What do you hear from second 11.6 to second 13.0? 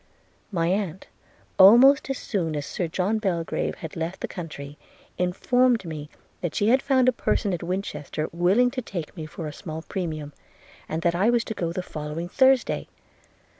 the following Thursday.